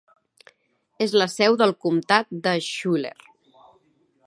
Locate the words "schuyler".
2.71-3.15